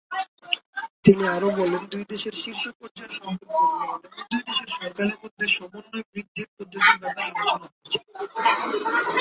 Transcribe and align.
তিনি 1.05 1.23
আরও 1.35 1.49
বলেন, 1.59 1.83
দুই 1.91 2.03
দেশের 2.11 2.35
শীর্ষ 2.41 2.63
পর্যায়ের 2.79 3.13
সম্পর্ক 3.19 3.51
উন্নয়ন 3.65 3.99
এবং 4.07 4.21
দুই 4.29 4.41
দেশের 4.47 4.69
সরকারের 4.77 5.17
মধ্যে 5.21 5.45
সমন্বয় 5.55 6.05
বৃদ্ধির 6.11 6.47
পদ্ধতির 6.55 6.99
ব্যাপারে 7.01 7.29
আলোচনা 7.31 7.67
হয়েছে। 7.67 7.97